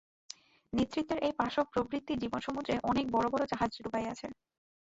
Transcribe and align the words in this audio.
নেতৃত্বের 0.73 1.19
এই 1.27 1.33
পাশব 1.39 1.65
প্রবৃত্তি 1.73 2.13
জীবনসমুদ্রে 2.23 2.75
অনেক 2.91 3.05
বড় 3.15 3.27
বড় 3.33 3.43
জাহাজ 3.51 3.71
ডুবাইয়াছে। 3.83 4.27